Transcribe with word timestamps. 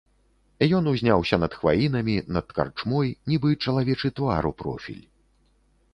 Ён 0.77 0.87
узняўся 0.91 1.39
над 1.43 1.51
хваінамі, 1.59 2.15
над 2.37 2.47
карчмой, 2.61 3.13
нібы 3.33 3.49
чалавечы 3.67 4.07
твар 4.21 4.43
у 4.53 4.53
профіль. 4.63 5.01